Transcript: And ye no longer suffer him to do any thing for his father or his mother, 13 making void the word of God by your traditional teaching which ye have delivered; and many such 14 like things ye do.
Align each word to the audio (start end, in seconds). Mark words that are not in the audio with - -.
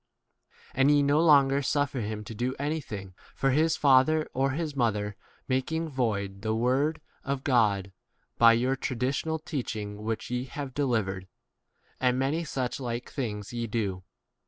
And 0.73 0.89
ye 0.89 1.03
no 1.03 1.21
longer 1.21 1.61
suffer 1.61 1.99
him 2.01 2.23
to 2.23 2.33
do 2.33 2.55
any 2.57 2.81
thing 2.81 3.13
for 3.35 3.51
his 3.51 3.77
father 3.77 4.27
or 4.33 4.49
his 4.49 4.75
mother, 4.75 5.15
13 5.43 5.43
making 5.47 5.89
void 5.89 6.41
the 6.41 6.55
word 6.55 7.01
of 7.23 7.43
God 7.43 7.91
by 8.39 8.53
your 8.53 8.75
traditional 8.75 9.37
teaching 9.37 10.01
which 10.01 10.31
ye 10.31 10.45
have 10.45 10.73
delivered; 10.73 11.27
and 11.99 12.17
many 12.17 12.43
such 12.43 12.77
14 12.77 12.83
like 12.83 13.11
things 13.11 13.53
ye 13.53 13.67
do. 13.67 14.01